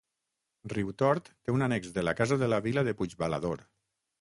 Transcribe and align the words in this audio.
Riutort 0.71 1.29
té 1.29 1.53
un 1.57 1.65
annex 1.67 1.93
de 1.99 2.05
la 2.07 2.15
Casa 2.23 2.41
de 2.45 2.51
la 2.55 2.61
Vila 2.69 2.85
de 2.89 2.99
Puigbalador. 3.03 3.63